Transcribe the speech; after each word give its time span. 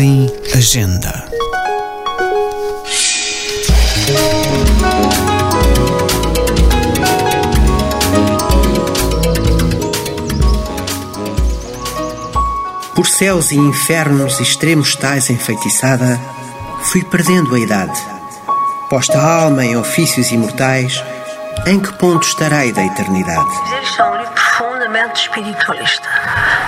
em 0.00 0.26
Agenda. 0.54 1.26
Por 12.94 13.06
céus 13.06 13.50
e 13.52 13.56
infernos 13.56 14.40
extremos 14.40 14.94
tais 14.96 15.30
enfeitiçada, 15.30 16.20
fui 16.84 17.02
perdendo 17.04 17.54
a 17.54 17.58
idade. 17.58 18.00
Posta 18.88 19.18
a 19.18 19.42
alma 19.42 19.64
em 19.64 19.76
ofícios 19.76 20.30
imortais, 20.30 21.02
em 21.66 21.80
que 21.80 21.92
ponto 21.94 22.26
estarei 22.26 22.72
da 22.72 22.84
eternidade? 22.84 23.40
Um 23.40 24.16
livro 24.16 24.32
profundamente 24.34 25.22
espiritualista. 25.22 26.08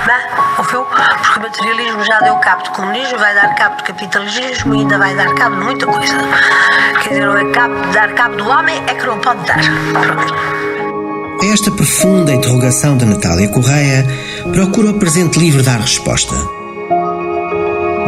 É? 0.09 0.59
Ouviu? 0.59 0.85
Porque 0.85 1.39
o 1.39 1.43
materialismo 1.43 2.05
já 2.05 2.21
deu 2.21 2.37
cabo 2.37 2.63
do 2.63 2.71
comunismo, 2.71 3.19
vai 3.19 3.35
dar 3.35 3.55
cabo 3.55 3.77
do 3.77 3.85
capitalismo 3.85 4.75
e 4.75 4.79
ainda 4.79 4.97
vai 4.97 5.15
dar 5.15 5.35
cabo 5.35 5.57
de 5.57 5.65
muita 5.65 5.87
coisa. 5.87 6.15
Quer 7.03 7.09
dizer, 7.11 7.29
é 7.29 7.53
cabo, 7.53 7.75
dar 7.93 8.15
cabo 8.15 8.37
do 8.37 8.49
homem 8.49 8.83
é 8.87 8.95
que 8.95 9.07
não 9.07 9.19
pode 9.19 9.45
dar. 9.45 9.59
Pronto. 9.93 10.35
Esta 11.43 11.71
profunda 11.71 12.33
interrogação 12.33 12.97
de 12.97 13.05
Natália 13.05 13.49
Correia, 13.49 14.07
procura 14.51 14.91
o 14.91 14.99
presente 14.99 15.39
livro 15.39 15.63
dar 15.63 15.79
resposta. 15.79 16.35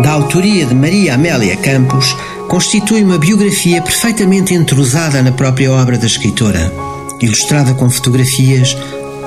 Da 0.03 0.13
autoria 0.13 0.65
de 0.65 0.75
Maria 0.75 1.15
Amélia 1.15 1.57
Campos, 1.59 2.17
constitui 2.49 3.05
uma 3.05 3.19
biografia 3.19 3.83
perfeitamente 3.83 4.55
entrosada 4.55 5.23
na 5.23 5.33
própria 5.33 5.71
obra 5.71 5.99
da 5.99 6.07
escritora, 6.07 6.73
ilustrada 7.21 7.75
com 7.75 7.89
fotografias, 7.91 8.77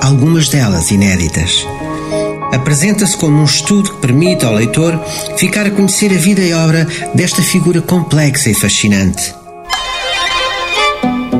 algumas 0.02 0.48
delas 0.48 0.90
inéditas. 0.90 1.66
Apresenta-se 2.54 3.16
como 3.16 3.40
um 3.40 3.44
estudo 3.44 3.90
que 3.90 4.00
permite 4.00 4.44
ao 4.44 4.54
leitor 4.54 4.96
ficar 5.36 5.66
a 5.66 5.70
conhecer 5.70 6.12
a 6.12 6.16
vida 6.16 6.40
e 6.40 6.54
obra 6.54 6.86
desta 7.12 7.42
figura 7.42 7.82
complexa 7.82 8.48
e 8.48 8.54
fascinante. 8.54 9.34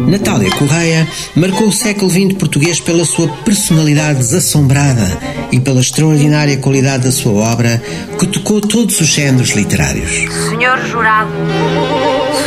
Natália 0.08 0.50
Correia 0.50 1.08
marcou 1.36 1.68
o 1.68 1.72
século 1.72 2.10
XX 2.10 2.34
português 2.34 2.80
pela 2.80 3.04
sua 3.04 3.28
personalidade 3.28 4.18
desassombrada 4.18 5.06
e 5.52 5.60
pela 5.60 5.80
extraordinária 5.80 6.58
qualidade 6.58 7.04
da 7.04 7.12
sua 7.12 7.32
obra 7.52 7.80
que 8.18 8.26
tocou 8.26 8.60
todos 8.60 9.00
os 9.00 9.06
géneros 9.06 9.50
literários. 9.50 10.10
Senhor 10.50 10.78
jurado, 10.84 11.30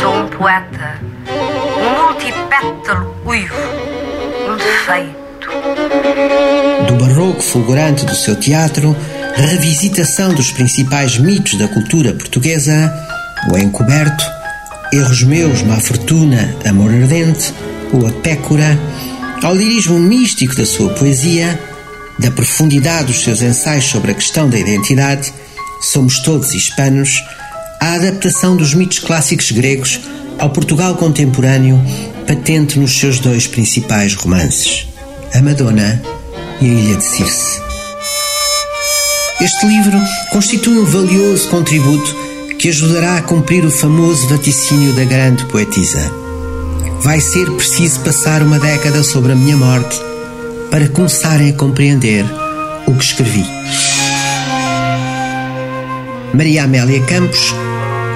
sou 0.00 0.14
um 0.14 0.28
poeta, 0.28 1.00
um 1.26 2.06
multipétalo 2.06 3.16
uivo, 3.24 3.54
um 4.46 4.56
defeito. 4.56 5.27
Do 6.88 6.96
barroco 6.96 7.42
fulgurante 7.42 8.06
do 8.06 8.16
seu 8.16 8.34
teatro, 8.34 8.96
revisitação 9.34 10.32
dos 10.32 10.50
principais 10.50 11.18
mitos 11.18 11.58
da 11.58 11.68
cultura 11.68 12.14
portuguesa, 12.14 12.90
o 13.52 13.58
encoberto, 13.58 14.24
Erros 14.90 15.22
Meus, 15.22 15.60
Má 15.60 15.78
Fortuna, 15.80 16.56
Amor 16.64 16.90
Ardente, 16.90 17.52
ou 17.92 18.06
A 18.06 18.10
Pécora, 18.10 18.78
ao 19.42 19.54
lirismo 19.54 19.98
místico 19.98 20.56
da 20.56 20.64
sua 20.64 20.88
poesia, 20.94 21.60
da 22.18 22.30
profundidade 22.30 23.08
dos 23.08 23.22
seus 23.22 23.42
ensaios 23.42 23.84
sobre 23.84 24.12
a 24.12 24.14
questão 24.14 24.48
da 24.48 24.58
identidade, 24.58 25.30
Somos 25.82 26.20
Todos 26.20 26.54
Hispanos, 26.54 27.22
a 27.80 27.92
adaptação 27.96 28.56
dos 28.56 28.72
mitos 28.72 28.98
clássicos 28.98 29.50
gregos 29.50 30.00
ao 30.38 30.48
Portugal 30.48 30.94
contemporâneo, 30.94 31.78
patente 32.26 32.78
nos 32.78 32.98
seus 32.98 33.20
dois 33.20 33.46
principais 33.46 34.14
romances, 34.14 34.88
A 35.34 35.42
Madonna 35.42 36.17
e 36.60 36.66
A 36.66 36.72
Ilha 36.72 36.96
de 36.96 37.04
Circe. 37.04 37.60
Este 39.40 39.66
livro 39.66 39.98
constitui 40.32 40.78
um 40.78 40.84
valioso 40.84 41.48
contributo 41.48 42.16
que 42.58 42.68
ajudará 42.68 43.18
a 43.18 43.22
cumprir 43.22 43.64
o 43.64 43.70
famoso 43.70 44.28
vaticínio 44.28 44.92
da 44.94 45.04
grande 45.04 45.44
poetisa. 45.46 46.12
Vai 47.02 47.20
ser 47.20 47.48
preciso 47.52 48.00
passar 48.00 48.42
uma 48.42 48.58
década 48.58 49.04
sobre 49.04 49.32
a 49.32 49.36
minha 49.36 49.56
morte 49.56 49.96
para 50.70 50.88
começarem 50.88 51.50
a 51.50 51.56
compreender 51.56 52.24
o 52.86 52.94
que 52.94 53.04
escrevi. 53.04 53.44
Maria 56.34 56.64
Amélia 56.64 57.00
Campos, 57.04 57.54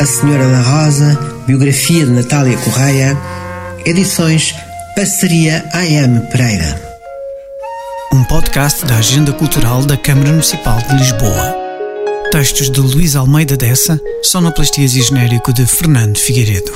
A 0.00 0.05
Senhora 0.05 0.49
da 0.49 0.61
Rosa, 0.61 1.19
biografia 1.47 2.05
de 2.05 2.11
Natália 2.11 2.56
Correia, 2.59 3.17
edições 3.84 4.55
Parceria 4.97 5.65
AM 5.72 6.21
Pereira. 6.31 6.92
Um 8.12 8.23
podcast 8.25 8.84
da 8.84 8.97
Agenda 8.97 9.33
Cultural 9.33 9.87
da 9.87 9.97
Câmara 9.97 10.28
Municipal 10.28 10.77
de 10.77 10.97
Lisboa. 10.97 11.56
Textos 12.31 12.71
de 12.71 12.78
Luís 12.78 13.17
Almeida 13.17 13.56
Dessa, 13.56 13.99
sonoplastias 14.23 14.95
e 14.95 15.00
genérico 15.00 15.50
de 15.50 15.65
Fernando 15.65 16.19
Figueiredo. 16.19 16.73